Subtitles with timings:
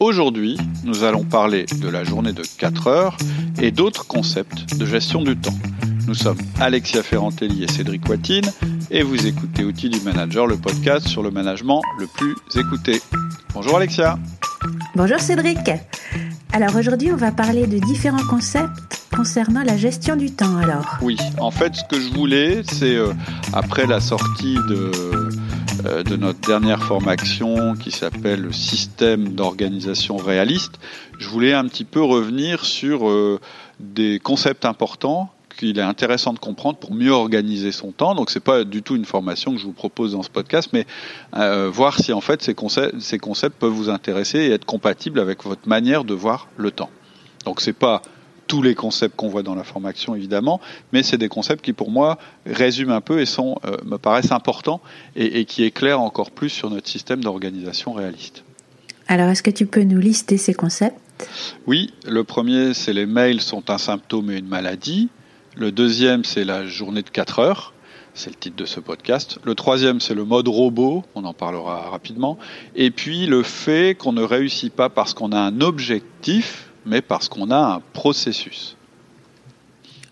[0.00, 3.16] Aujourd'hui, nous allons parler de la journée de 4 heures
[3.60, 5.58] et d'autres concepts de gestion du temps.
[6.06, 8.48] Nous sommes Alexia Ferrantelli et Cédric Watine
[8.92, 13.02] et vous écoutez Outils du Manager, le podcast sur le management le plus écouté.
[13.52, 14.20] Bonjour Alexia.
[14.94, 15.68] Bonjour Cédric.
[16.52, 20.96] Alors aujourd'hui, on va parler de différents concepts concernant la gestion du temps alors.
[21.02, 23.12] Oui, en fait, ce que je voulais, c'est euh,
[23.52, 24.92] après la sortie de
[25.88, 30.78] de notre dernière formation qui s'appelle le système d'organisation réaliste,
[31.18, 33.40] je voulais un petit peu revenir sur euh,
[33.80, 38.14] des concepts importants qu'il est intéressant de comprendre pour mieux organiser son temps.
[38.14, 40.86] Donc c'est pas du tout une formation que je vous propose dans ce podcast, mais
[41.36, 45.18] euh, voir si en fait ces concepts, ces concepts peuvent vous intéresser et être compatibles
[45.18, 46.90] avec votre manière de voir le temps.
[47.44, 48.02] Donc c'est pas
[48.48, 50.60] tous les concepts qu'on voit dans la formation, évidemment,
[50.92, 54.32] mais c'est des concepts qui, pour moi, résument un peu et sont, euh, me paraissent
[54.32, 54.80] importants
[55.14, 58.42] et, qui éclairent encore plus sur notre système d'organisation réaliste.
[59.06, 60.98] Alors, est-ce que tu peux nous lister ces concepts?
[61.66, 65.08] Oui, le premier, c'est les mails sont un symptôme et une maladie.
[65.56, 67.74] Le deuxième, c'est la journée de 4 heures.
[68.14, 69.38] C'est le titre de ce podcast.
[69.44, 71.04] Le troisième, c'est le mode robot.
[71.14, 72.38] On en parlera rapidement.
[72.74, 77.28] Et puis, le fait qu'on ne réussit pas parce qu'on a un objectif, mais parce
[77.28, 78.76] qu'on a un processus.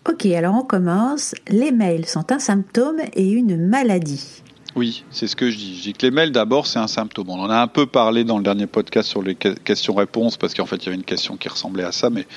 [0.09, 1.35] Ok, alors on commence.
[1.49, 4.41] Les mails sont un symptôme et une maladie.
[4.77, 5.75] Oui, c'est ce que je dis.
[5.75, 7.29] Je dis que les mails, d'abord, c'est un symptôme.
[7.29, 10.67] On en a un peu parlé dans le dernier podcast sur les questions-réponses, parce qu'en
[10.67, 12.27] fait, il y avait une question qui ressemblait à ça, mais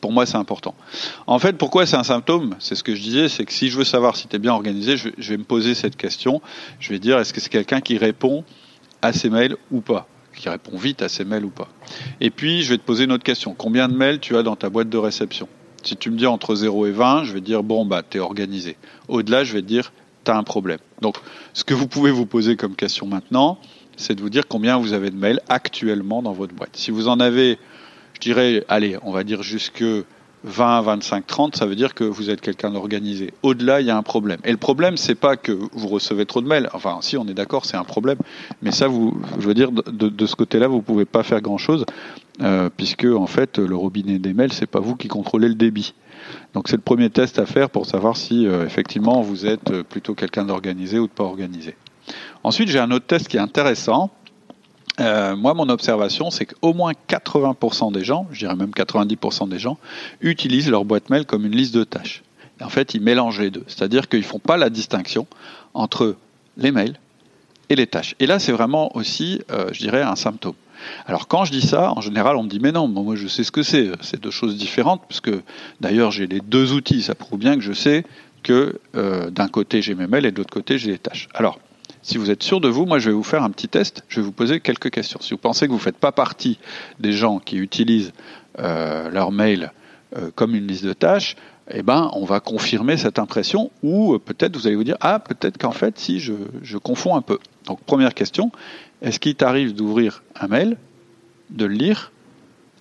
[0.00, 0.74] pour moi, c'est important.
[1.26, 2.54] En fait, pourquoi c'est un symptôme?
[2.58, 4.52] C'est ce que je disais, c'est que si je veux savoir si tu es bien
[4.52, 6.42] organisé, je vais me poser cette question.
[6.80, 8.44] Je vais dire, est-ce que c'est quelqu'un qui répond
[9.00, 10.06] à ces mails ou pas?
[10.40, 11.68] Qui répond vite à ces mails ou pas.
[12.20, 13.54] Et puis, je vais te poser une autre question.
[13.54, 15.48] Combien de mails tu as dans ta boîte de réception?
[15.82, 18.20] Si tu me dis entre 0 et 20, je vais dire, bon, bah, tu es
[18.20, 18.76] organisé.
[19.08, 19.92] Au-delà, je vais te dire,
[20.24, 20.78] tu as un problème.
[21.02, 21.16] Donc,
[21.52, 23.58] ce que vous pouvez vous poser comme question maintenant,
[23.96, 26.70] c'est de vous dire combien vous avez de mails actuellement dans votre boîte.
[26.74, 27.58] Si vous en avez,
[28.14, 29.84] je dirais, allez, on va dire jusque
[30.44, 33.32] 20, 25, 30, ça veut dire que vous êtes quelqu'un d'organisé.
[33.42, 34.40] Au-delà, il y a un problème.
[34.44, 36.68] Et le problème, c'est pas que vous recevez trop de mails.
[36.72, 38.18] Enfin, si, on est d'accord, c'est un problème.
[38.62, 41.84] Mais ça, vous, je veux dire, de, ce côté-là, vous pouvez pas faire grand-chose,
[42.42, 45.94] euh, puisque en fait, le robinet des mails, c'est pas vous qui contrôlez le débit.
[46.54, 50.14] Donc, c'est le premier test à faire pour savoir si euh, effectivement vous êtes plutôt
[50.14, 51.76] quelqu'un d'organisé ou de pas organisé.
[52.42, 54.10] Ensuite, j'ai un autre test qui est intéressant
[55.00, 59.58] euh, moi, mon observation, c'est qu'au moins 80% des gens, je dirais même 90% des
[59.58, 59.78] gens,
[60.20, 62.22] utilisent leur boîte mail comme une liste de tâches.
[62.60, 63.64] En fait, ils mélangent les deux.
[63.66, 65.26] C'est-à-dire qu'ils ne font pas la distinction
[65.72, 66.16] entre
[66.56, 66.98] les mails
[67.70, 68.14] et les tâches.
[68.20, 70.54] Et là, c'est vraiment aussi, euh, je dirais, un symptôme.
[71.06, 73.44] Alors quand je dis ça, en général, on me dit mais non, moi je sais
[73.44, 73.90] ce que c'est.
[74.00, 75.30] C'est deux choses différentes, puisque
[75.80, 77.02] d'ailleurs j'ai les deux outils.
[77.02, 78.04] Ça prouve bien que je sais
[78.42, 81.28] que euh, d'un côté j'ai mes mails et de l'autre côté j'ai les tâches.
[81.34, 81.58] Alors
[82.02, 84.20] si vous êtes sûr de vous, moi je vais vous faire un petit test, je
[84.20, 85.20] vais vous poser quelques questions.
[85.20, 86.58] Si vous pensez que vous ne faites pas partie
[86.98, 88.12] des gens qui utilisent
[88.58, 89.72] euh, leur mail
[90.16, 91.36] euh, comme une liste de tâches,
[91.72, 95.18] eh ben, on va confirmer cette impression ou euh, peut-être vous allez vous dire ah
[95.18, 97.38] peut-être qu'en fait si je, je confonds un peu.
[97.66, 98.50] Donc première question,
[99.02, 100.78] est-ce qu'il t'arrive d'ouvrir un mail,
[101.50, 102.12] de le lire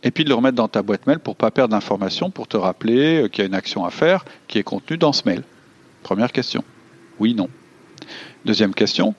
[0.01, 2.55] et puis de le remettre dans ta boîte mail pour pas perdre d'informations, pour te
[2.55, 5.43] rappeler qu'il y a une action à faire qui est contenue dans ce mail?
[6.03, 6.63] Première question.
[7.19, 7.49] Oui, non.
[8.45, 9.15] Deuxième question,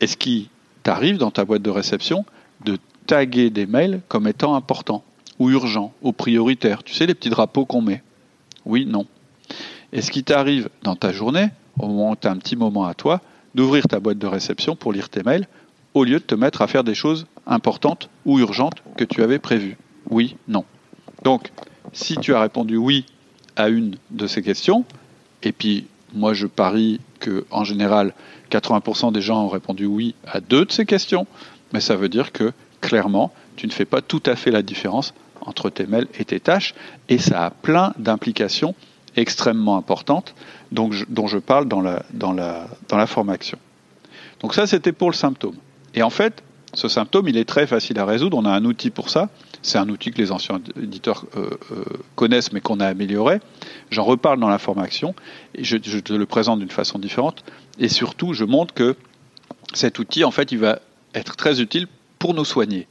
[0.00, 0.48] est-ce qu'il
[0.82, 2.24] t'arrive dans ta boîte de réception
[2.64, 5.04] de taguer des mails comme étant importants
[5.38, 6.82] ou urgents ou prioritaires?
[6.82, 8.02] Tu sais, les petits drapeaux qu'on met
[8.66, 9.06] Oui, non.
[9.92, 11.48] Est-ce qu'il t'arrive dans ta journée,
[11.78, 13.22] au moment où tu as un petit moment à toi,
[13.54, 15.48] d'ouvrir ta boîte de réception pour lire tes mails
[15.94, 19.38] au lieu de te mettre à faire des choses importantes ou urgentes que tu avais
[19.38, 19.78] prévues?
[20.10, 20.64] Oui, non.
[21.24, 21.50] Donc,
[21.94, 23.06] si tu as répondu oui
[23.56, 24.84] à une de ces questions,
[25.42, 28.14] et puis moi je parie que en général
[28.50, 31.26] 80% des gens ont répondu oui à deux de ces questions,
[31.72, 35.14] mais ça veut dire que clairement, tu ne fais pas tout à fait la différence
[35.40, 36.74] entre tes mails et tes tâches,
[37.08, 38.74] et ça a plein d'implications
[39.16, 40.34] extrêmement importantes
[40.70, 43.58] dont je, parle dans la, dans, la, dans la formation.
[44.40, 45.56] Donc ça, c'était pour le symptôme.
[45.94, 46.42] Et en fait,
[46.74, 48.36] ce symptôme, il est très facile à résoudre.
[48.36, 49.28] On a un outil pour ça.
[49.62, 51.84] C'est un outil que les anciens éditeurs euh, euh,
[52.14, 53.40] connaissent, mais qu'on a amélioré.
[53.90, 55.14] J'en reparle dans la formation
[55.54, 57.44] et je, te le présente d'une façon différente.
[57.78, 58.96] Et surtout, je montre que
[59.74, 60.80] cet outil, en fait, il va
[61.14, 61.86] être très utile
[62.18, 62.86] pour nous soigner.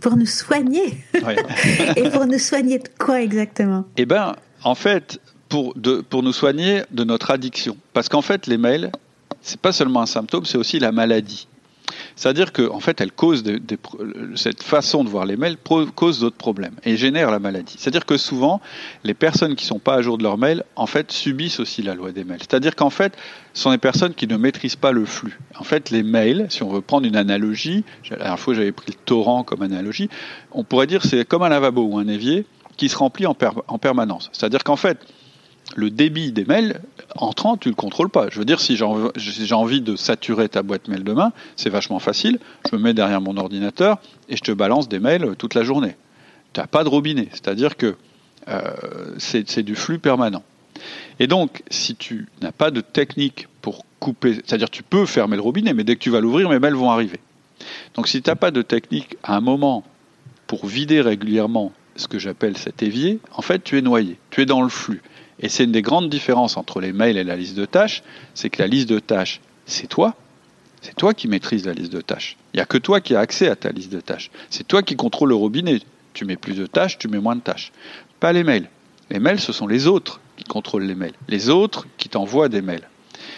[0.00, 0.98] Pour nous soigner
[1.96, 3.84] Et pour nous soigner de quoi exactement?
[3.96, 4.34] Eh bien,
[4.64, 7.76] en fait, pour, de, pour nous soigner de notre addiction.
[7.92, 8.90] Parce qu'en fait, les mails,
[9.42, 11.46] c'est pas seulement un symptôme, c'est aussi la maladie.
[12.16, 13.60] C'est-à-dire qu'en en fait, elle cause des,
[14.34, 15.56] cette façon de voir les mails
[15.94, 17.76] cause d'autres problèmes et génère la maladie.
[17.78, 18.60] C'est-à-dire que souvent,
[19.04, 21.94] les personnes qui sont pas à jour de leur mail, en fait, subissent aussi la
[21.94, 22.40] loi des mails.
[22.40, 23.16] C'est-à-dire qu'en fait,
[23.54, 25.38] ce sont des personnes qui ne maîtrisent pas le flux.
[25.58, 28.86] En fait, les mails, si on veut prendre une analogie, la dernière fois j'avais pris
[28.88, 30.08] le torrent comme analogie,
[30.52, 32.46] on pourrait dire c'est comme un lavabo ou un évier
[32.76, 34.28] qui se remplit en permanence.
[34.32, 34.98] C'est-à-dire qu'en fait,
[35.74, 36.80] le débit des mails
[37.16, 38.28] entrant, tu le contrôles pas.
[38.30, 42.38] Je veux dire, si j'ai envie de saturer ta boîte mail demain, c'est vachement facile.
[42.70, 43.98] Je me mets derrière mon ordinateur
[44.28, 45.96] et je te balance des mails toute la journée.
[46.52, 47.96] Tu n'as pas de robinet, c'est-à-dire que
[48.48, 48.60] euh,
[49.18, 50.42] c'est du flux permanent.
[51.18, 55.42] Et donc, si tu n'as pas de technique pour couper, c'est-à-dire tu peux fermer le
[55.42, 57.18] robinet, mais dès que tu vas l'ouvrir, mes mails vont arriver.
[57.94, 59.84] Donc, si tu n'as pas de technique à un moment
[60.46, 64.46] pour vider régulièrement ce que j'appelle cet évier, en fait, tu es noyé, tu es
[64.46, 65.02] dans le flux.
[65.40, 68.02] Et c'est une des grandes différences entre les mails et la liste de tâches,
[68.34, 70.14] c'est que la liste de tâches, c'est toi.
[70.80, 72.36] C'est toi qui maîtrises la liste de tâches.
[72.54, 74.30] Il n'y a que toi qui as accès à ta liste de tâches.
[74.50, 75.80] C'est toi qui contrôle le robinet.
[76.14, 77.72] Tu mets plus de tâches, tu mets moins de tâches.
[78.20, 78.68] Pas les mails.
[79.10, 81.14] Les mails, ce sont les autres qui contrôlent les mails.
[81.28, 82.88] Les autres qui t'envoient des mails.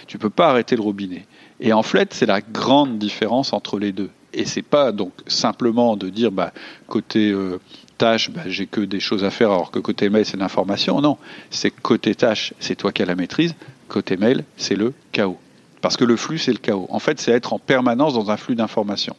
[0.06, 1.26] Tu ne peux pas arrêter le robinet.
[1.60, 4.10] Et en fait, c'est la grande différence entre les deux.
[4.32, 6.52] Et c'est pas donc simplement de dire bah,
[6.86, 7.58] côté euh,
[7.98, 11.00] tâche, bah, j'ai que des choses à faire, alors que côté mail, c'est l'information.
[11.00, 11.18] Non,
[11.50, 13.54] c'est côté tâche, c'est toi qui as la maîtrise.
[13.88, 15.38] Côté mail, c'est le chaos.
[15.80, 16.86] Parce que le flux, c'est le chaos.
[16.90, 19.16] En fait, c'est être en permanence dans un flux d'informations.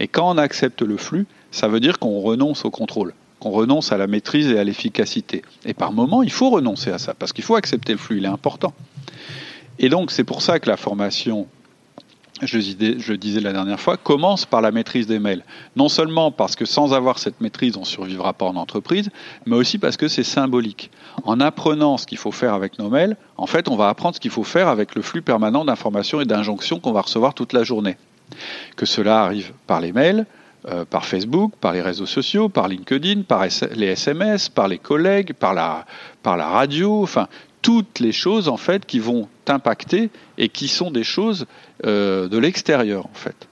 [0.00, 3.92] Et quand on accepte le flux, ça veut dire qu'on renonce au contrôle, qu'on renonce
[3.92, 5.42] à la maîtrise et à l'efficacité.
[5.64, 8.24] Et par moment, il faut renoncer à ça, parce qu'il faut accepter le flux, il
[8.24, 8.72] est important.
[9.78, 11.46] Et donc, c'est pour ça que la formation
[12.46, 15.44] je, je disais la dernière fois, commence par la maîtrise des mails.
[15.76, 19.10] Non seulement parce que sans avoir cette maîtrise, on ne survivra pas en entreprise,
[19.46, 20.90] mais aussi parce que c'est symbolique.
[21.24, 24.20] En apprenant ce qu'il faut faire avec nos mails, en fait, on va apprendre ce
[24.20, 27.64] qu'il faut faire avec le flux permanent d'informations et d'injonctions qu'on va recevoir toute la
[27.64, 27.96] journée.
[28.76, 30.26] Que cela arrive par les mails,
[30.66, 33.44] euh, par Facebook, par les réseaux sociaux, par LinkedIn, par
[33.74, 35.84] les SMS, par les collègues, par la,
[36.22, 37.28] par la radio, enfin,
[37.64, 41.46] toutes les choses en fait qui vont t'impacter et qui sont des choses
[41.86, 43.48] euh, de l'extérieur en fait.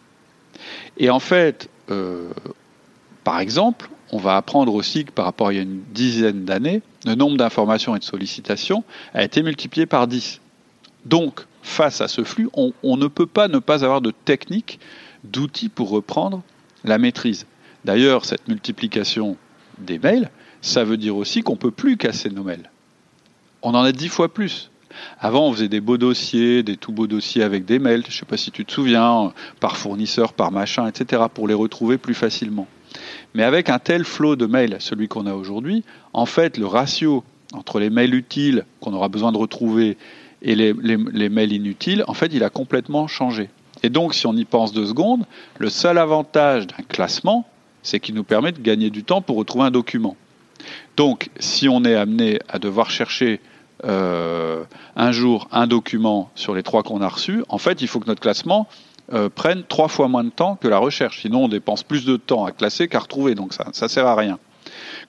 [0.99, 2.29] Et en fait, euh,
[3.25, 6.44] par exemple, on va apprendre aussi que par rapport à il y a une dizaine
[6.44, 10.43] d'années, le nombre d'informations et de sollicitations a été multiplié par 10.
[11.06, 14.79] Donc, face à ce flux, on, on ne peut pas ne pas avoir de technique,
[15.25, 16.43] d'outils pour reprendre
[16.85, 17.47] la maîtrise.
[17.87, 19.38] D'ailleurs, cette multiplication
[19.79, 20.31] des mails,
[20.61, 22.72] ça veut dire aussi qu'on ne peut plus casser nos mails
[23.62, 24.70] on en a dix fois plus.
[25.19, 28.20] Avant, on faisait des beaux dossiers, des tout beaux dossiers avec des mails, je ne
[28.20, 32.14] sais pas si tu te souviens, par fournisseur, par machin, etc., pour les retrouver plus
[32.14, 32.67] facilement.
[33.35, 37.25] Mais avec un tel flot de mails, celui qu'on a aujourd'hui, en fait, le ratio
[37.55, 39.97] entre les mails utiles qu'on aura besoin de retrouver
[40.43, 40.75] et les,
[41.29, 43.49] mails inutiles, en fait, il a complètement changé.
[43.82, 45.25] Et donc, si on y pense deux secondes,
[45.58, 47.47] le seul avantage d'un classement,
[47.82, 50.17] c'est qu'il nous permet de gagner du temps pour retrouver un document.
[50.97, 53.41] Donc, si on est amené à devoir chercher
[53.84, 54.64] euh,
[54.96, 58.06] un jour un document sur les trois qu'on a reçus, en fait, il faut que
[58.06, 58.69] notre classement
[59.12, 61.23] euh, prenne trois fois moins de temps que la recherche.
[61.23, 64.14] Sinon, on dépense plus de temps à classer qu'à retrouver, donc ça ne sert à
[64.14, 64.38] rien.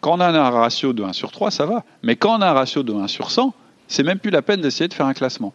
[0.01, 1.85] Quand on a un ratio de 1 sur 3, ça va.
[2.01, 3.53] Mais quand on a un ratio de 1 sur 100,
[3.87, 5.53] c'est même plus la peine d'essayer de faire un classement.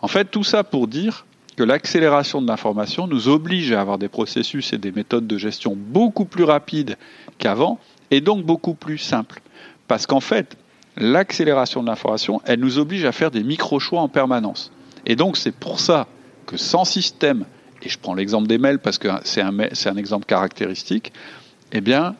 [0.00, 1.26] En fait, tout ça pour dire
[1.56, 5.76] que l'accélération de l'information nous oblige à avoir des processus et des méthodes de gestion
[5.76, 6.96] beaucoup plus rapides
[7.38, 7.78] qu'avant,
[8.10, 9.42] et donc beaucoup plus simples.
[9.88, 10.56] Parce qu'en fait,
[10.98, 14.70] l'accélération de l'information, elle nous oblige à faire des micro-choix en permanence.
[15.06, 16.06] Et donc c'est pour ça
[16.46, 17.44] que sans système,
[17.82, 21.12] et je prends l'exemple des mails parce que c'est un, un, exemple caractéristique,
[21.72, 22.16] eh bien,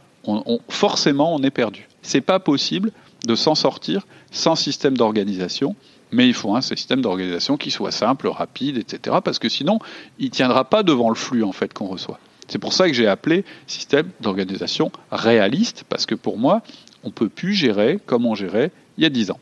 [0.69, 1.89] forcément, on est perdu.
[2.03, 2.93] C'est pas possible
[3.27, 5.75] de s'en sortir sans système d'organisation,
[6.13, 9.17] mais il faut un système d'organisation qui soit simple, rapide, etc.
[9.25, 9.79] Parce que sinon,
[10.19, 12.19] il tiendra pas devant le flux en fait qu'on reçoit.
[12.47, 16.63] C'est pour ça que j'ai appelé système d'organisation réaliste, parce que pour moi,
[17.09, 19.41] on peut plus gérer comme on gérait il y a 10 ans.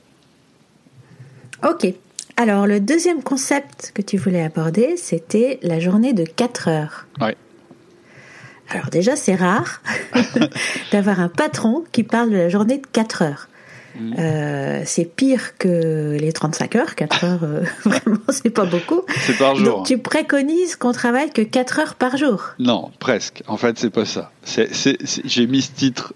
[1.66, 1.86] Ok.
[2.36, 7.06] Alors, le deuxième concept que tu voulais aborder, c'était la journée de 4 heures.
[7.20, 7.30] Oui.
[8.68, 9.80] Alors déjà, c'est rare
[10.92, 13.48] d'avoir un patron qui parle de la journée de 4 heures.
[13.98, 14.14] Mm.
[14.18, 16.94] Euh, c'est pire que les 35 heures.
[16.94, 19.02] 4 heures, euh, vraiment, c'est pas beaucoup.
[19.20, 19.78] C'est par jour.
[19.78, 23.42] Donc, tu préconises qu'on travaille que 4 heures par jour Non, presque.
[23.46, 24.30] En fait, c'est pas ça.
[24.44, 26.14] J'ai mis ce titre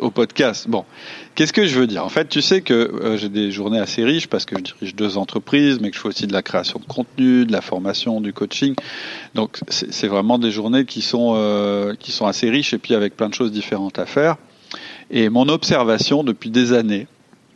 [0.00, 0.68] au podcast.
[0.68, 0.84] Bon,
[1.34, 2.04] qu'est-ce que je veux dire?
[2.04, 4.94] En fait, tu sais que euh, j'ai des journées assez riches parce que je dirige
[4.94, 8.20] deux entreprises, mais que je fais aussi de la création de contenu, de la formation,
[8.20, 8.74] du coaching.
[9.34, 13.28] Donc, c'est vraiment des journées qui sont, qui sont assez riches et puis avec plein
[13.28, 14.36] de choses différentes à faire.
[15.10, 17.06] Et mon observation depuis des années,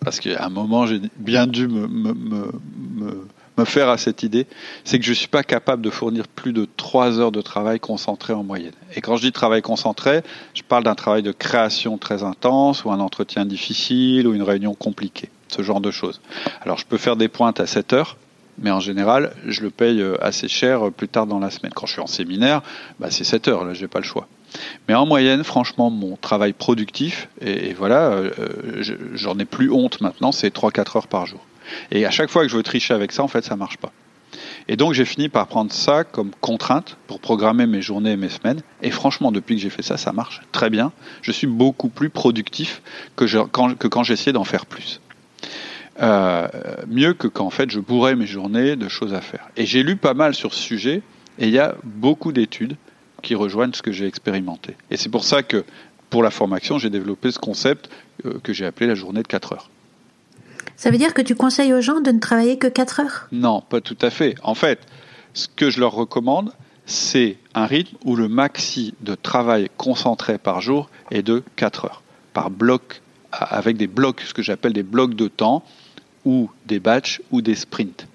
[0.04, 2.08] parce qu'à un moment j'ai bien dû me,
[3.66, 4.46] faire à cette idée,
[4.84, 7.78] c'est que je ne suis pas capable de fournir plus de 3 heures de travail
[7.78, 8.72] concentré en moyenne.
[8.96, 10.22] Et quand je dis travail concentré,
[10.54, 14.72] je parle d'un travail de création très intense, ou un entretien difficile, ou une réunion
[14.72, 16.22] compliquée, ce genre de choses.
[16.62, 18.16] Alors je peux faire des pointes à 7 heures,
[18.58, 21.72] mais en général, je le paye euh, assez cher euh, plus tard dans la semaine.
[21.74, 22.62] Quand je suis en séminaire,
[22.98, 24.28] bah, c'est 7 heures, là, j'ai pas le choix.
[24.88, 28.82] Mais en moyenne, franchement, mon travail productif, et, voilà, euh,
[29.14, 31.40] j'en ai plus honte maintenant, c'est 3-4 heures par jour.
[31.90, 33.92] Et à chaque fois que je veux tricher avec ça, en fait, ça marche pas.
[34.68, 38.28] Et donc j'ai fini par prendre ça comme contrainte pour programmer mes journées et mes
[38.28, 38.60] semaines.
[38.82, 40.92] Et franchement, depuis que j'ai fait ça, ça marche très bien.
[41.22, 42.82] Je suis beaucoup plus productif
[43.16, 45.00] que, quand, que quand j'essayais d'en faire plus.
[46.00, 46.48] Euh,
[46.86, 49.48] mieux que quand en fait je bourrais mes journées de choses à faire.
[49.56, 51.02] Et j'ai lu pas mal sur ce sujet
[51.38, 52.76] et il y a beaucoup d'études
[53.20, 54.76] qui rejoignent ce que j'ai expérimenté.
[54.90, 55.64] Et c'est pour ça que
[56.10, 57.88] pour la formation, j'ai développé ce concept
[58.26, 59.70] euh, que j'ai appelé la journée de 4 heures.
[60.76, 63.28] Ça veut dire que tu conseilles aux gens de ne travailler que 4 heures?
[63.32, 64.34] Non, pas tout à fait.
[64.42, 64.80] En fait,
[65.34, 66.52] ce que je leur recommande,
[66.86, 72.02] c'est un rythme où le maxi de travail concentré par jour est de 4 heures,
[72.32, 75.62] par bloc, avec des blocs, ce que j'appelle des blocs de temps,
[76.24, 78.06] ou des batchs ou des sprints.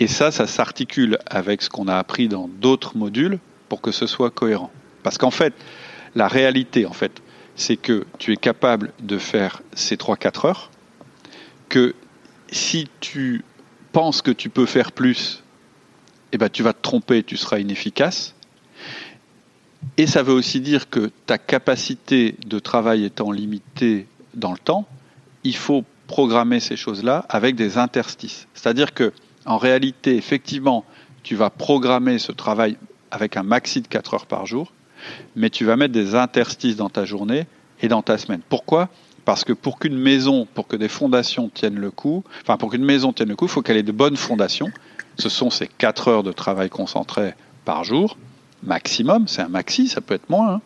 [0.00, 3.38] Et ça, ça s'articule avec ce qu'on a appris dans d'autres modules
[3.68, 4.70] pour que ce soit cohérent.
[5.02, 5.54] Parce qu'en fait,
[6.14, 7.22] la réalité, en fait,
[7.54, 10.70] c'est que tu es capable de faire ces 3-4 heures,
[11.68, 11.94] que
[12.50, 13.44] si tu
[13.92, 15.42] penses que tu peux faire plus,
[16.32, 18.34] eh ben, tu vas te tromper, tu seras inefficace.
[19.96, 24.86] Et ça veut aussi dire que ta capacité de travail étant limitée dans le temps,
[25.44, 28.48] il faut programmer ces choses-là avec des interstices.
[28.54, 29.12] C'est-à-dire que,
[29.46, 30.84] en réalité, effectivement,
[31.22, 32.76] tu vas programmer ce travail
[33.10, 34.72] avec un maxi de 4 heures par jour,
[35.36, 37.46] mais tu vas mettre des interstices dans ta journée
[37.80, 38.40] et dans ta semaine.
[38.48, 38.88] Pourquoi?
[39.24, 42.84] Parce que pour qu'une maison, pour que des fondations tiennent le coup, enfin pour qu'une
[42.84, 44.70] maison tienne le coup, il faut qu'elle ait de bonnes fondations.
[45.18, 47.34] Ce sont ces 4 heures de travail concentré
[47.64, 48.16] par jour,
[48.62, 50.54] maximum, c'est un maxi, ça peut être moins.
[50.54, 50.60] Hein.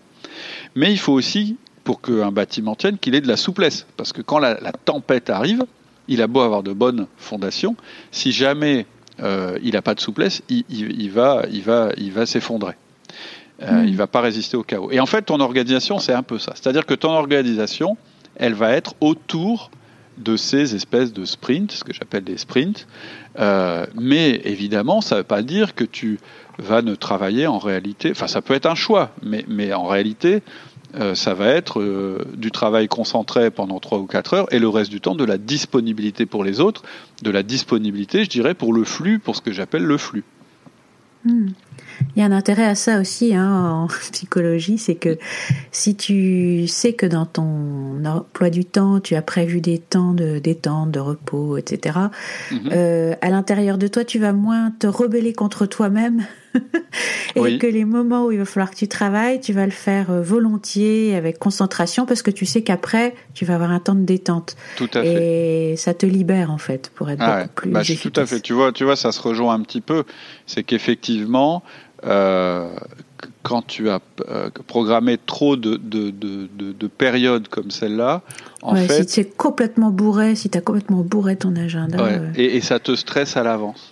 [0.74, 3.86] Mais il faut aussi, pour qu'un bâtiment tienne, qu'il ait de la souplesse.
[3.96, 5.64] Parce que quand la, tempête arrive,
[6.08, 7.76] il a beau avoir de bonnes fondations,
[8.10, 8.86] si jamais
[9.22, 12.74] euh, il n'a pas de souplesse, il, va, il va, il va s'effondrer.
[13.62, 13.84] Euh, hmm.
[13.86, 14.90] Il ne va pas résister au chaos.
[14.90, 16.52] Et en fait, ton organisation, c'est un peu ça.
[16.54, 17.96] C'est-à-dire que ton organisation,
[18.36, 19.70] elle va être autour
[20.18, 22.86] de ces espèces de sprints, ce que j'appelle des sprints.
[23.38, 26.18] Euh, mais évidemment, ça ne veut pas dire que tu
[26.58, 28.10] vas ne travailler en réalité.
[28.10, 30.42] Enfin, ça peut être un choix, mais, mais en réalité,
[30.94, 34.68] euh, ça va être euh, du travail concentré pendant 3 ou 4 heures et le
[34.68, 36.82] reste du temps de la disponibilité pour les autres,
[37.22, 40.24] de la disponibilité, je dirais, pour le flux, pour ce que j'appelle le flux.
[41.24, 41.50] Hmm.
[42.16, 45.18] Il y a un intérêt à ça aussi hein, en psychologie, c'est que
[45.70, 50.38] si tu sais que dans ton emploi du temps, tu as prévu des temps de
[50.38, 51.98] détente, de repos, etc.,
[52.50, 52.70] mhm.
[52.72, 56.26] euh, à l'intérieur de toi, tu vas moins te rebeller contre toi-même
[57.36, 60.10] et que les moments où il va falloir que tu travailles, tu vas le faire
[60.10, 64.04] euh, volontiers, avec concentration, parce que tu sais qu'après, tu vas avoir un temps de
[64.04, 64.56] détente.
[64.76, 65.72] Tout à fait.
[65.72, 68.40] Et ça te libère, en fait, pour être ah beaucoup plus bah, Tout à fait.
[68.40, 70.04] Tu vois, tu vois, ça se rejoint un petit peu.
[70.46, 71.62] C'est qu'effectivement,
[72.04, 72.68] euh,
[73.42, 78.22] quand tu as euh, programmé trop de, de, de, de périodes comme celle-là,
[78.62, 81.98] en fait, si tu es complètement bourré, si tu as complètement bourré ton agenda,
[82.36, 83.91] et, et, ça te stresse à l'avance.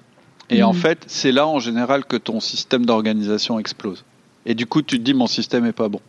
[0.50, 0.76] Et en mm.
[0.76, 4.04] fait, c'est là en général que ton système d'organisation explose.
[4.46, 6.00] Et du coup, tu te dis mon système est pas bon.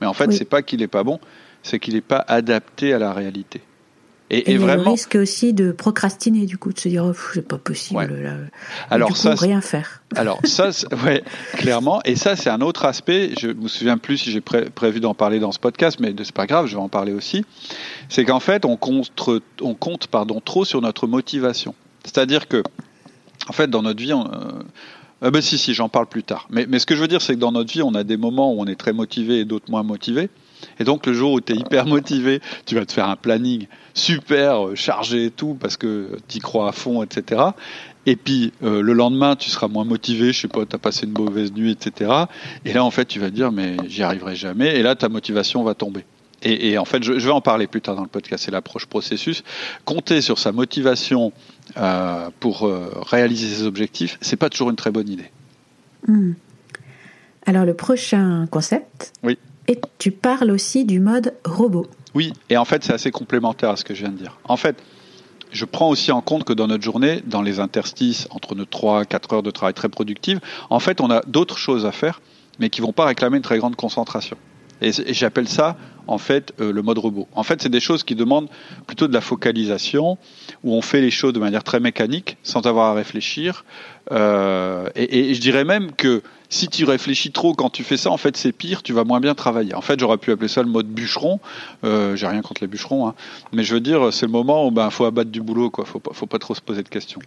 [0.00, 1.18] Mais en fait, c'est pas qu'il est pas bon,
[1.62, 3.62] c'est qu'il n'est pas adapté à la réalité.
[4.30, 4.84] Et, et, vraiment.
[4.84, 8.34] le risque aussi de procrastiner, du coup, de se dire, oh, c'est pas possible, là.
[8.90, 10.02] Alors, ça, rien faire.
[10.14, 10.68] Alors, ça,
[11.04, 12.02] ouais, clairement.
[12.04, 13.30] Et ça, c'est un autre aspect.
[13.40, 16.46] Je me souviens plus si j'ai prévu d'en parler dans ce podcast, mais c'est pas
[16.46, 17.46] grave, je vais en parler aussi.
[18.10, 19.10] C'est qu'en fait, on compte,
[19.62, 21.74] on compte, pardon, trop sur notre motivation.
[22.04, 22.62] C'est-à-dire que,
[23.48, 24.62] en fait, dans notre vie, on, euh,
[25.24, 26.46] euh, ben, si, si, j'en parle plus tard.
[26.50, 28.16] Mais, mais ce que je veux dire, c'est que dans notre vie, on a des
[28.16, 30.30] moments où on est très motivé et d'autres moins motivés.
[30.80, 33.66] Et donc le jour où tu es hyper motivé, tu vas te faire un planning
[33.94, 37.42] super euh, chargé et tout parce que tu y crois à fond, etc.
[38.06, 41.06] Et puis euh, le lendemain, tu seras moins motivé, je sais pas, tu as passé
[41.06, 42.10] une mauvaise nuit, etc.
[42.64, 44.76] Et là, en fait, tu vas dire, mais j'y arriverai jamais.
[44.76, 46.04] Et là, ta motivation va tomber.
[46.42, 49.42] Et, en fait, je, vais en parler plus tard dans le podcast, c'est l'approche processus.
[49.84, 51.32] Compter sur sa motivation
[51.76, 52.70] euh, pour
[53.10, 55.30] réaliser ses objectifs, c'est pas toujours une très bonne idée.
[56.06, 56.32] Hmm.
[57.44, 59.38] Alors le prochain concept, oui.
[59.68, 61.86] Et tu parles aussi du mode robot.
[62.14, 64.38] Oui, et en fait, c'est assez complémentaire à ce que je viens de dire.
[64.44, 64.82] En fait,
[65.52, 69.04] je prends aussi en compte que dans notre journée, dans les interstices entre nos 3
[69.04, 70.40] 4 heures de travail très productives,
[70.70, 72.22] en fait, on a d'autres choses à faire,
[72.58, 74.38] mais qui vont pas réclamer une très grande concentration.
[74.80, 77.28] Et, j'appelle ça en fait euh, le mode robot.
[77.34, 78.48] En fait, c'est des choses qui demandent
[78.86, 80.18] plutôt de la focalisation,
[80.64, 83.64] où on fait les choses de manière très mécanique, sans avoir à réfléchir.
[84.10, 88.16] Euh, et, je dirais même que si tu réfléchis trop quand tu fais ça, en
[88.16, 89.74] fait, c'est pire, tu vas moins bien travailler.
[89.74, 91.40] En fait, j'aurais pu appeler ça le mode bûcheron.
[91.84, 93.14] Euh, J'ai rien contre les bûcherons, hein.
[93.52, 95.84] mais je veux dire, c'est le moment où ben faut abattre du boulot, quoi.
[95.84, 97.20] Faut pas, faut pas trop se poser de questions.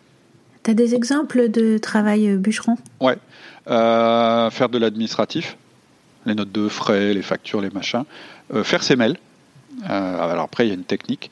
[0.63, 2.77] Tu as des exemples de travail bûcheron?
[2.99, 3.17] Ouais.
[3.67, 5.55] Faire de l'administratif,
[6.25, 8.03] les notes de frais, les factures, les machins.
[8.53, 9.17] Euh, faire ses mails.
[9.85, 11.31] alors après, il y a une technique.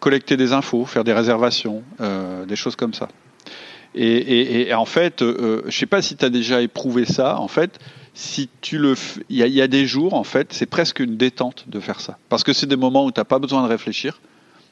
[0.00, 3.08] collecter des infos, faire des réservations, des choses comme ça.
[3.94, 7.38] Et, en fait, je ne sais pas si tu as déjà éprouvé ça.
[7.38, 7.78] En fait,
[8.16, 8.94] si tu le,
[9.28, 12.44] il y, a des jours, en fait, c'est presque une détente de faire ça, parce
[12.44, 14.20] que c'est des moments où tu n'as pas besoin de réfléchir.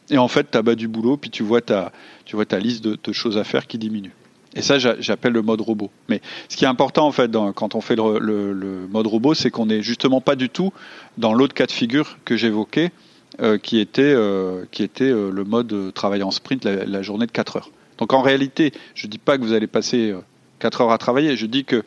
[0.08, 1.92] Et en fait, tu as bas du boulot, puis tu vois ta,
[2.24, 4.12] tu vois ta liste de, choses à faire qui diminue.
[4.54, 5.90] Et ça, j'appelle le mode robot.
[6.08, 9.66] Mais ce qui est important, en fait, quand on fait le, mode robot, c'est qu'on
[9.66, 10.72] n'est justement pas du tout
[11.18, 12.92] dans l'autre cas de figure que j'évoquais,
[13.40, 14.64] euh, qui était, euh,
[15.00, 17.70] euh, le mode travail en sprint, la, journée de 4 heures.
[17.98, 20.14] Donc en réalité, je ne dis pas que vous allez passer
[20.60, 21.82] 4 heures à travailler, je dis que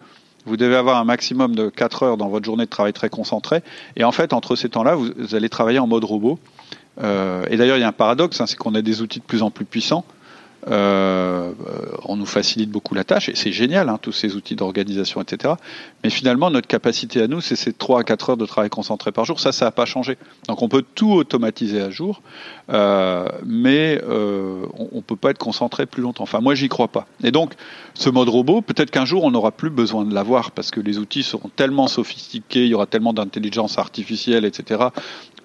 [0.45, 3.61] vous devez avoir un maximum de 4 heures dans votre journée de travail très concentré.
[3.95, 6.37] Et en fait, entre ces temps-là, vous allez travailler en mode robot.
[6.99, 9.43] Et d'ailleurs, il y a un paradoxe, hein, c'est qu'on a des outils de plus
[9.43, 10.03] en plus puissants.
[10.69, 11.51] Euh,
[12.03, 15.53] on nous facilite beaucoup la tâche et c'est génial, hein, tous ces outils d'organisation, etc.
[16.03, 19.11] Mais finalement, notre capacité à nous, c'est ces 3 à 4 heures de travail concentré
[19.11, 19.39] par jour.
[19.39, 20.17] Ça, ça n'a pas changé.
[20.47, 22.21] Donc on peut tout automatiser à jour,
[22.69, 26.23] euh, mais euh, on ne peut pas être concentré plus longtemps.
[26.23, 27.07] Enfin, moi, j'y crois pas.
[27.23, 27.53] Et donc,
[27.93, 30.97] ce mode robot, peut-être qu'un jour, on n'aura plus besoin de l'avoir parce que les
[30.97, 34.87] outils seront tellement sophistiqués, il y aura tellement d'intelligence artificielle, etc.,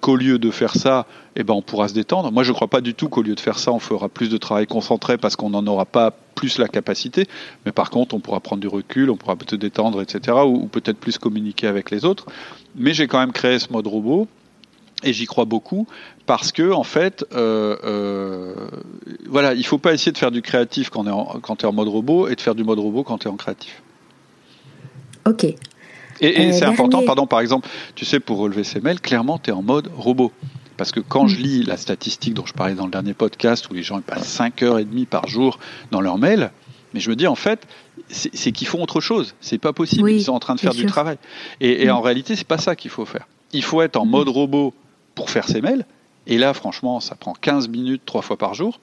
[0.03, 1.07] qu'au lieu de faire ça,
[1.37, 2.29] eh ben, on pourra se détendre.
[2.29, 4.29] Moi, je ne crois pas du tout qu'au lieu de faire ça, on fera plus
[4.29, 7.25] de travail concentré parce qu'on n'en aura pas plus la capacité.
[7.65, 10.39] Mais par contre, on pourra prendre du recul, on pourra peut-être détendre, etc.
[10.45, 12.25] Ou, peut-être plus communiquer avec les autres.
[12.75, 14.27] Mais j'ai quand même créé ce mode robot.
[15.05, 15.85] Et j'y crois beaucoup
[16.25, 18.55] parce que en fait, euh, euh,
[19.27, 21.03] voilà, il faut pas essayer de faire du créatif quand,
[21.41, 23.31] quand tu es en mode robot et de faire du mode robot quand tu es
[23.31, 23.81] en créatif.
[25.25, 25.45] Ok.
[26.23, 29.49] Et, euh, c'est important, pardon, par exemple, tu sais, pour relever ces mails, clairement, tu
[29.49, 30.31] es en mode robot.
[30.77, 31.41] Parce que quand je mm.
[31.41, 34.63] lis la statistique dont je parlais dans le dernier podcast, où les gens passent 5
[34.63, 35.59] heures et demie par jour
[35.91, 36.51] dans leur mail,
[36.93, 37.67] mais je me dis en fait,
[38.09, 39.35] c'est qu'ils font autre chose.
[39.41, 40.11] C'est pas possible.
[40.11, 41.17] ils sont en train de faire du travail.
[41.59, 42.03] Et, en mm.
[42.03, 43.27] réalité, c'est pas ça qu'il faut faire.
[43.51, 44.09] Il faut être en mm.
[44.09, 44.73] mode robot
[45.15, 45.85] pour faire ses mails.
[46.25, 48.79] Et là, franchement, ça prend 15 minutes trois fois par jour.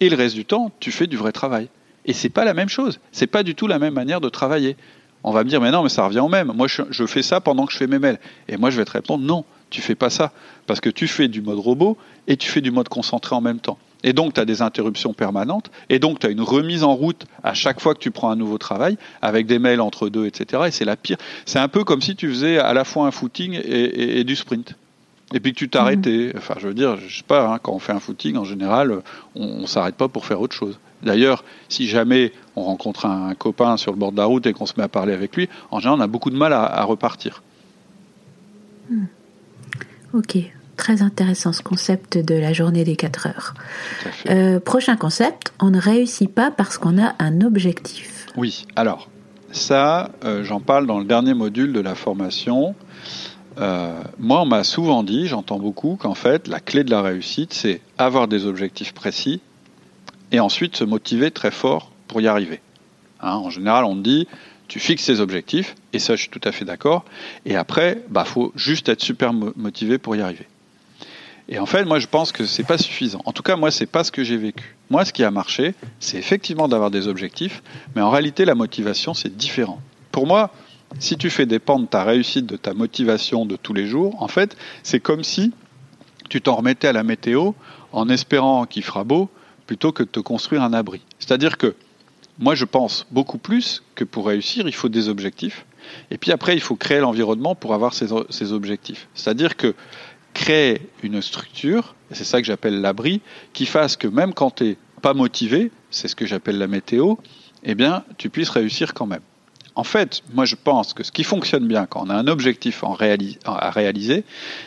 [0.00, 1.68] Et le reste du temps, tu fais du vrai travail.
[2.06, 3.00] Et c'est pas la même chose.
[3.12, 4.76] C'est pas du tout la même manière de travailler.
[5.24, 6.52] On va me dire, mais non, mais ça revient au même.
[6.54, 8.18] Moi, je, fais ça pendant que je fais mes mails.
[8.48, 10.32] Et moi, je vais te répondre, non, tu fais pas ça.
[10.66, 13.58] Parce que tu fais du mode robot et tu fais du mode concentré en même
[13.58, 13.78] temps.
[14.04, 15.70] Et donc, tu as des interruptions permanentes.
[15.88, 18.36] Et donc, tu as une remise en route à chaque fois que tu prends un
[18.36, 20.64] nouveau travail, avec des mails entre deux, etc.
[20.68, 21.16] Et c'est la pire.
[21.46, 24.76] C'est un peu comme si tu faisais à la fois un footing et, du sprint.
[25.34, 26.32] Et puis que tu t'arrêtais.
[26.32, 26.38] Mmh.
[26.38, 29.02] Enfin, je veux dire, je sais pas, hein, quand on fait un footing, en général,
[29.34, 30.78] on, ne s'arrête pas pour faire autre chose.
[31.02, 34.66] D'ailleurs, si jamais on rencontre un copain sur le bord de la route et qu'on
[34.66, 37.42] se met à parler avec lui, en général, on a beaucoup de mal à, repartir.
[38.90, 39.04] Hmm.
[40.14, 40.38] Ok,
[40.76, 43.54] très intéressant ce concept de la journée des 4 heures.
[44.28, 48.26] Euh, prochain concept, on ne réussit pas parce qu'on a un objectif.
[48.36, 49.08] Oui, alors
[49.52, 52.74] ça, euh, j'en parle dans le dernier module de la formation.
[53.58, 57.52] Euh, moi, on m'a souvent dit, j'entends beaucoup, qu'en fait, la clé de la réussite,
[57.52, 59.40] c'est avoir des objectifs précis
[60.32, 62.60] et ensuite se motiver très fort pour y arriver.
[63.20, 64.28] Hein, en général, on dit,
[64.68, 67.04] tu fixes tes objectifs, et ça je suis tout à fait d'accord,
[67.46, 70.46] et après, bah, faut juste être super motivé pour y arriver.
[71.50, 73.22] Et en fait, moi je pense que c'est pas suffisant.
[73.24, 74.76] En tout cas, moi c'est pas ce que j'ai vécu.
[74.90, 77.62] Moi, ce qui a marché, c'est effectivement d'avoir des objectifs,
[77.96, 79.80] mais en réalité, la motivation c'est différent.
[80.12, 80.50] Pour moi,
[80.98, 84.56] si tu fais dépendre ta réussite de ta motivation de tous les jours, en fait,
[84.82, 85.52] c'est comme si
[86.28, 87.52] tu t'en remettais à la météo
[87.92, 89.30] en espérant qu'il fera beau,
[89.68, 91.02] plutôt que de te construire un abri.
[91.20, 91.76] C'est-à-dire que
[92.38, 95.66] moi, je pense beaucoup plus que pour réussir, il faut des objectifs.
[96.10, 99.08] Et puis après, il faut créer l'environnement pour avoir ces, objectifs.
[99.14, 99.74] C'est-à-dire que
[100.32, 103.20] créer une structure, et c'est ça que j'appelle l'abri,
[103.52, 107.16] qui fasse que même quand tu n'es pas motivé, c'est ce que j'appelle la météo,
[107.62, 109.20] eh bien, tu puisses réussir quand même.
[109.74, 112.82] En fait, moi je pense que ce qui fonctionne bien quand on a un objectif
[112.82, 114.24] à réaliser,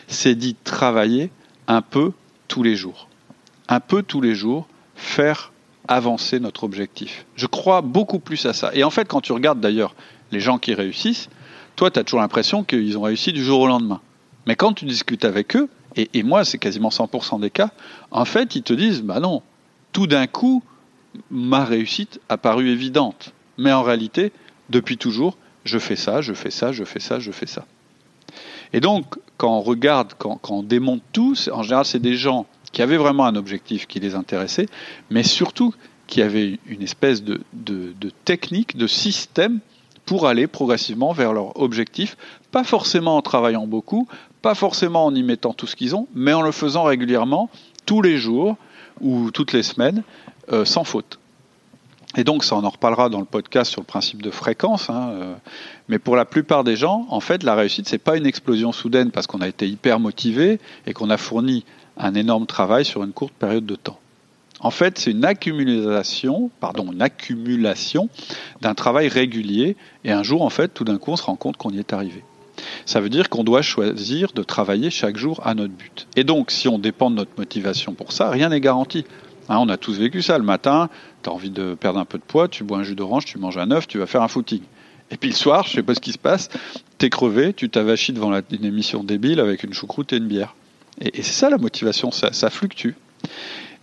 [0.07, 1.31] c'est d'y travailler
[1.67, 2.11] un peu
[2.47, 3.07] tous les jours.
[3.67, 4.67] Un peu tous les jours
[5.01, 5.51] faire
[5.87, 7.25] avancer notre objectif.
[7.35, 8.71] Je crois beaucoup plus à ça.
[8.73, 9.95] Et en fait, quand tu regardes d'ailleurs
[10.31, 11.29] les gens qui réussissent,
[11.75, 14.01] toi, tu as toujours l'impression qu'ils ont réussi du jour au lendemain.
[14.47, 17.71] Mais quand tu discutes avec eux, et, moi, c'est quasiment 100% des cas,
[18.11, 19.41] en fait, ils te disent, bah non,
[19.91, 20.63] tout d'un coup,
[21.29, 23.33] ma réussite a paru évidente.
[23.57, 24.31] Mais en réalité,
[24.69, 27.65] depuis toujours, je fais ça, je fais ça, je fais ça, je fais ça.
[28.71, 32.81] Et donc, quand on regarde, quand, on démonte tout, en général, c'est des gens qui
[32.81, 34.67] avaient vraiment un objectif qui les intéressait,
[35.09, 35.73] mais surtout
[36.07, 37.41] qui avaient une espèce de,
[38.25, 39.59] technique, de système
[40.05, 42.17] pour aller progressivement vers leur objectif,
[42.51, 44.07] pas forcément en travaillant beaucoup,
[44.41, 47.49] pas forcément en y mettant tout ce qu'ils ont, mais en le faisant régulièrement,
[47.85, 48.57] tous les jours
[48.99, 50.03] ou toutes les semaines,
[50.51, 51.17] euh, sans faute.
[52.17, 54.89] Et donc, ça, on en reparlera dans le podcast sur le principe de fréquence.
[54.89, 55.35] Hein, euh,
[55.87, 59.11] mais pour la plupart des gens, en fait, la réussite, c'est pas une explosion soudaine
[59.11, 61.63] parce qu'on a été hyper motivé et qu'on a fourni
[62.01, 63.99] un énorme travail sur une courte période de temps.
[64.59, 66.49] En fait, c'est une accumulation,
[68.61, 69.75] d'un travail régulier.
[70.03, 71.93] Et un jour, en fait, tout d'un coup, on se rend compte qu'on y est
[71.93, 72.23] arrivé.
[72.85, 76.07] Ça veut dire qu'on doit choisir de travailler chaque jour à notre but.
[76.15, 79.05] Et donc, si on dépend de notre motivation pour ça, rien n'est garanti.
[79.49, 80.37] Hein, on a tous vécu ça.
[80.37, 80.89] Le matin,
[81.23, 83.39] tu as envie de perdre un peu de poids, tu bois un jus d'orange, tu
[83.39, 84.61] manges un œuf, tu vas faire un footing.
[85.09, 86.49] Et puis le soir, je sais pas ce qui se passe,
[86.99, 90.55] tu es crevé, tu t'avachis devant une émission débile avec une choucroute et une bière.
[90.99, 92.91] Et, c'est ça la motivation, ça, fluctue.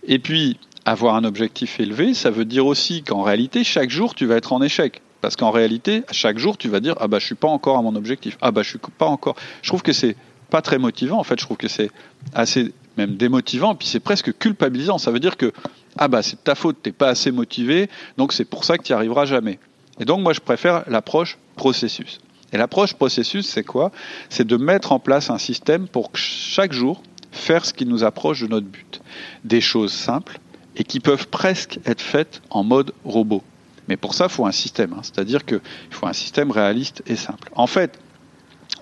[0.07, 4.25] Et puis, avoir un objectif élevé, ça veut dire aussi qu'en réalité, chaque jour, tu
[4.25, 5.01] vas être en échec.
[5.21, 7.81] Parce qu'en réalité, chaque jour, tu vas dire ah bah je suis pas encore à
[7.81, 8.37] mon objectif.
[8.39, 9.35] Ah bah je suis pas encore.
[9.61, 10.15] Je trouve que c'est
[10.49, 11.19] pas très motivant.
[11.19, 11.91] En fait, je trouve que c'est
[12.33, 13.75] assez même démotivant.
[13.75, 14.97] Puis c'est presque culpabilisant.
[14.97, 15.51] Ça veut dire que
[15.97, 18.93] ah bah c'est ta faute, t'es pas assez motivé, donc c'est pour ça que tu
[18.93, 19.59] n'y arriveras jamais.
[19.99, 22.19] Et donc moi je préfère l'approche processus.
[22.51, 23.91] Et l'approche processus, c'est quoi?
[24.29, 28.41] C'est de mettre en place un système pour chaque jour faire ce qui nous approche
[28.41, 29.01] de notre but.
[29.43, 30.39] Des choses simples
[30.75, 33.43] et qui peuvent presque être faites en mode robot.
[33.87, 34.93] Mais pour ça, il faut un système.
[34.93, 35.01] Hein.
[35.01, 37.49] C'est-à-dire qu'il faut un système réaliste et simple.
[37.55, 37.99] En fait,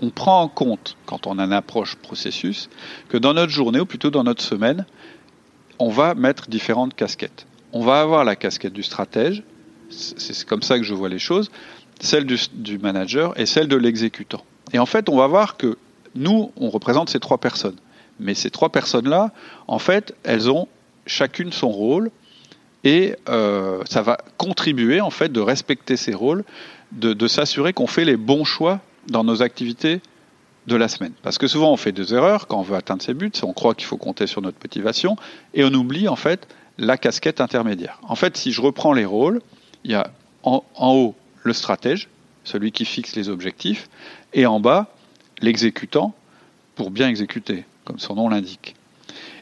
[0.02, 2.70] on prend en compte, quand on a une approche processus,
[3.10, 4.86] que dans notre journée, ou plutôt dans notre semaine,
[5.80, 7.48] on va mettre différentes casquettes.
[7.72, 9.44] On va avoir la casquette du stratège,
[9.90, 11.50] c'est comme ça que je vois les choses,
[12.00, 14.44] celle du, manager et celle de l'exécutant.
[14.74, 15.78] Et en fait, on va voir que
[16.16, 17.78] nous, on représente ces trois personnes.
[18.20, 19.32] Mais ces trois personnes-là,
[19.68, 20.68] en fait, elles ont
[21.06, 22.12] chacune son rôle
[22.84, 26.44] et euh, ça va contribuer en fait de respecter ces rôles,
[26.92, 30.02] de, s'assurer qu'on fait les bons choix dans nos activités
[30.68, 31.14] de la semaine.
[31.22, 33.74] Parce que souvent on fait des erreurs quand on veut atteindre ses buts, on croit
[33.74, 35.16] qu'il faut compter sur notre motivation
[35.54, 38.00] et on oublie en fait la casquette intermédiaire.
[38.04, 39.42] En fait, si je reprends les rôles,
[39.84, 40.12] il y a
[40.44, 42.10] en, en haut le stratège,
[42.44, 43.90] celui qui fixe les objectifs,
[44.34, 44.94] et en bas
[45.42, 46.16] l'exécutant
[46.76, 48.76] pour bien exécuter, comme son nom l'indique.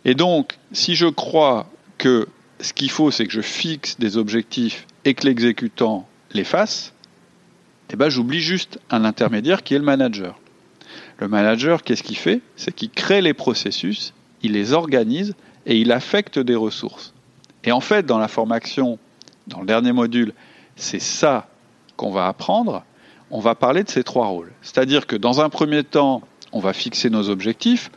[0.05, 2.27] Et donc, si je crois que
[2.59, 6.93] ce qu'il faut, c'est que je fixe des objectifs et que l'exécutant les fasse,
[7.91, 10.37] eh ben, j'oublie juste un intermédiaire qui est le manager.
[11.17, 12.41] Le manager, qu'est-ce qu'il fait?
[12.55, 15.33] C'est qu'il crée les processus, il les organise
[15.65, 17.13] et il affecte des ressources.
[17.63, 18.99] Et en fait, dans la formation,
[19.47, 20.33] dans le dernier module,
[20.75, 21.47] c'est ça
[21.95, 22.83] qu'on va apprendre.
[23.31, 24.51] On va parler de ces trois rôles.
[24.61, 27.91] C'est-à-dire que dans un premier temps, on va fixer nos objectifs.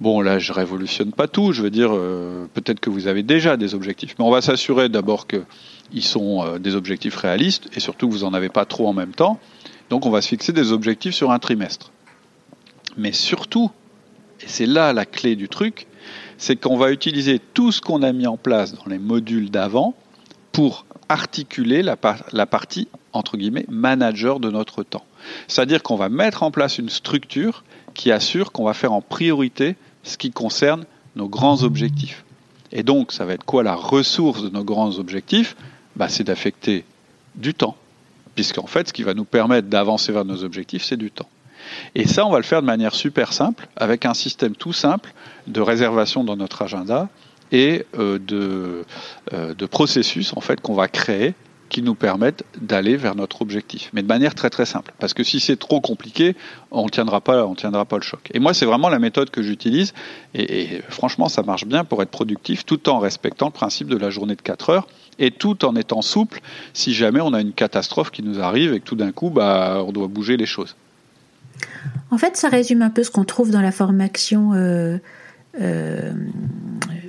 [0.00, 1.52] Bon, là, je révolutionne pas tout.
[1.52, 4.88] Je veux dire, euh, peut-être que vous avez déjà des objectifs, mais on va s'assurer
[4.88, 8.88] d'abord qu'ils sont euh, des objectifs réalistes et surtout que vous en avez pas trop
[8.88, 9.38] en même temps.
[9.90, 11.92] Donc, on va se fixer des objectifs sur un trimestre.
[12.96, 13.70] Mais surtout,
[14.40, 15.86] et c'est là la clé du truc,
[16.38, 19.94] c'est qu'on va utiliser tout ce qu'on a mis en place dans les modules d'avant
[20.52, 25.04] pour articuler la partie entre guillemets manager de notre temps.
[25.48, 29.76] C'est-à-dire qu'on va mettre en place une structure qui assure qu'on va faire en priorité
[30.02, 30.84] ce qui concerne
[31.16, 32.24] nos grands objectifs.
[32.72, 35.56] Et donc, ça va être quoi la ressource de nos grands objectifs?
[35.96, 36.84] Bah, C'est d'affecter
[37.34, 37.76] du temps.
[38.34, 41.28] Puisqu'en fait, ce qui va nous permettre d'avancer vers nos objectifs, c'est du temps.
[41.94, 45.12] Et ça, on va le faire de manière super simple, avec un système tout simple
[45.46, 47.08] de réservation dans notre agenda
[47.52, 48.84] et euh, de,
[49.32, 51.34] euh, de processus en fait qu'on va créer
[51.70, 54.92] qui nous permettent d'aller vers notre objectif, mais de manière très très simple.
[54.98, 56.36] Parce que si c'est trop compliqué,
[56.70, 58.28] on ne tiendra pas, tiendra pas le choc.
[58.34, 59.94] Et moi, c'est vraiment la méthode que j'utilise,
[60.34, 64.10] et, franchement, ça marche bien pour être productif, tout en respectant le principe de la
[64.10, 64.86] journée de 4 heures,
[65.18, 66.40] et tout en étant souple
[66.72, 69.82] si jamais on a une catastrophe qui nous arrive et que tout d'un coup, bah,
[69.86, 70.76] on doit bouger les choses.
[72.10, 74.54] En fait, ça résume un peu ce qu'on trouve dans la formation.
[74.54, 74.98] Euh,
[75.60, 76.12] euh,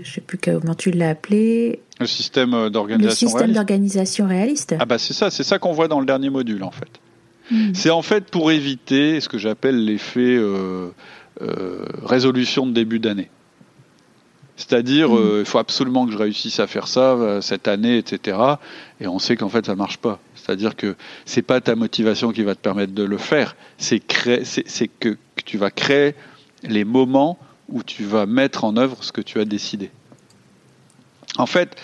[0.04, 1.80] je ne sais plus comment tu l'as appelé.
[2.00, 3.28] Le système d'organisation.
[3.28, 4.76] Le système d'organisation réaliste.
[4.80, 6.90] Ah bah c'est ça, c'est ça qu'on voit dans le dernier module en fait.
[7.52, 7.74] Hmm.
[7.74, 10.90] C'est en fait pour éviter ce que j'appelle l'effet euh,
[11.42, 13.30] euh, résolution de début d'année.
[14.56, 15.18] C'est-à-dire, hmm.
[15.18, 18.38] euh, il faut absolument que je réussisse à faire ça cette année, etc.
[19.00, 20.20] Et on sait qu'en fait, ça marche pas.
[20.36, 23.56] C'est-à-dire que c'est pas ta motivation qui va te permettre de le faire.
[23.78, 26.16] C'est que, que tu vas créer
[26.64, 27.38] les moments
[27.72, 29.92] où tu vas mettre en œuvre ce que tu as décidé.
[31.38, 31.78] En fait,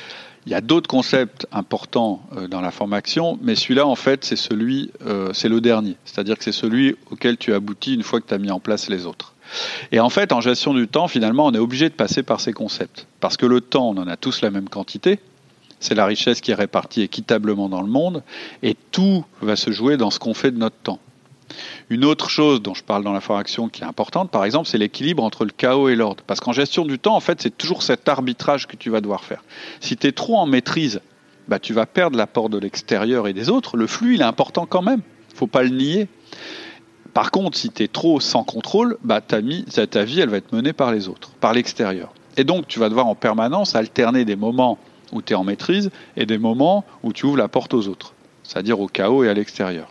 [0.48, 4.38] Il y a d'autres concepts importants euh, dans la formation, mais celui-là, en fait, c'est
[4.38, 5.98] celui, euh, c'est le dernier.
[6.06, 8.88] C'est-à-dire que c'est celui auquel tu aboutis une fois que tu as mis en place
[8.88, 9.34] les autres.
[9.92, 12.54] Et en fait, en gestion du temps, finalement, on est obligé de passer par ces
[12.54, 13.08] concepts.
[13.20, 15.20] Parce que le temps, on en a tous la même quantité.
[15.82, 18.24] C'est la richesse qui est répartie équitablement dans le monde.
[18.64, 21.00] Et tout va se jouer dans ce qu'on fait de notre temps.
[21.90, 24.78] Une autre chose dont je parle dans la formation qui est importante, par exemple, c'est
[24.78, 26.24] l'équilibre entre le chaos et l'ordre.
[26.28, 29.24] Parce qu'en gestion du temps, en fait, c'est toujours cet arbitrage que tu vas devoir
[29.24, 29.44] faire.
[29.80, 31.02] Si tu es trop en maîtrise,
[31.48, 33.78] bah, tu vas perdre l'apport de l'extérieur et des autres.
[33.78, 35.02] Le flux, il est important quand même.
[35.34, 36.08] faut pas le nier.
[37.14, 39.40] Par contre, si tu es trop sans contrôle, bah, ta,
[39.88, 42.14] ta vie, elle va être menée par les autres, par l'extérieur.
[42.36, 44.78] Et donc, tu vas devoir en permanence alterner des moments
[45.12, 48.14] où tu es en maîtrise et des moments où tu ouvres la porte aux autres,
[48.44, 49.90] c'est-à-dire au chaos et à l'extérieur.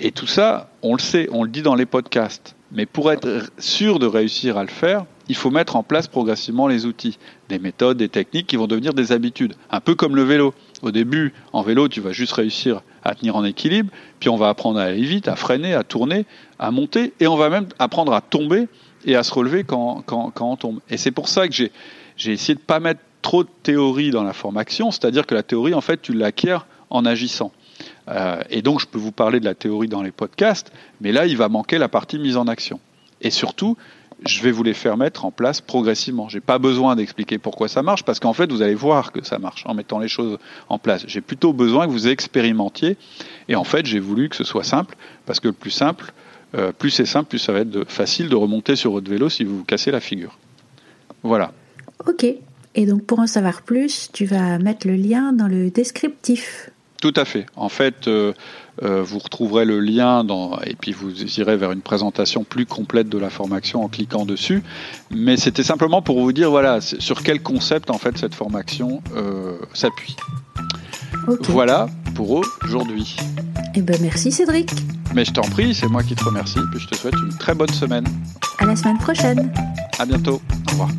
[0.00, 2.54] Et tout ça, on le sait, on le dit dans les podcasts.
[2.70, 6.68] Mais pour être sûr de réussir à le faire, il faut mettre en place progressivement
[6.68, 9.54] les outils, des méthodes, des techniques qui vont devenir des habitudes.
[9.70, 10.54] Un peu comme le vélo.
[10.82, 14.48] Au début, en vélo, tu vas juste réussir à tenir en équilibre, puis on va
[14.48, 16.26] apprendre à aller vite, à freiner, à tourner,
[16.58, 18.68] à monter, et on va même apprendre à tomber
[19.04, 20.80] et à se relever quand, on tombe.
[20.88, 21.72] Et c'est pour ça que j'ai,
[22.16, 25.42] j'ai essayé de ne pas mettre trop de théorie dans la formation, c'est-à-dire que la
[25.42, 26.58] théorie, en fait, tu l'acquiers
[26.90, 27.52] en agissant.
[28.08, 31.26] Euh, et donc, je peux vous parler de la théorie dans les podcasts, mais là,
[31.26, 32.80] il va manquer la partie mise en action.
[33.20, 33.76] Et surtout,
[34.24, 36.28] je vais vous les faire mettre en place progressivement.
[36.28, 39.38] J'ai pas besoin d'expliquer pourquoi ça marche, parce qu'en fait, vous allez voir que ça
[39.38, 41.04] marche en mettant les choses en place.
[41.06, 42.96] J'ai plutôt besoin que vous expérimentiez.
[43.48, 46.12] Et en fait, j'ai voulu que ce soit simple, parce que le plus simple,
[46.54, 49.44] euh, plus c'est simple, plus ça va être facile de remonter sur votre vélo si
[49.44, 50.38] vous vous cassez la figure.
[51.22, 51.52] Voilà.
[52.06, 52.24] Ok.
[52.74, 56.70] Et donc, pour en savoir plus, tu vas mettre le lien dans le descriptif.
[57.00, 57.46] Tout à fait.
[57.54, 58.32] En fait, euh,
[58.82, 63.08] euh, vous retrouverez le lien dans, et puis vous irez vers une présentation plus complète
[63.08, 64.62] de la formation en cliquant dessus.
[65.10, 69.56] Mais c'était simplement pour vous dire voilà sur quel concept en fait cette formation euh,
[69.74, 70.16] s'appuie.
[71.48, 73.16] Voilà pour aujourd'hui.
[73.74, 74.70] Eh ben merci Cédric.
[75.14, 76.58] Mais je t'en prie, c'est moi qui te remercie.
[76.72, 78.06] Puis je te souhaite une très bonne semaine.
[78.58, 79.52] À la semaine prochaine.
[79.98, 80.40] À bientôt.
[80.66, 80.90] Au revoir.